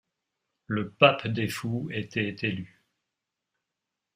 Le 0.65 0.89
pape 0.89 1.27
des 1.27 1.47
fous 1.47 1.87
était 1.91 2.35
élu. 2.41 2.81